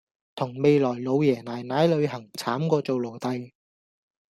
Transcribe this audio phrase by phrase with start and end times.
[0.33, 3.51] 同未來老爺奶奶旅行慘過做奴隸